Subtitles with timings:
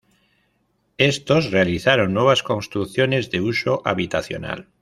[0.97, 4.67] Estos realizaron nuevas construcciones de uso habitacional.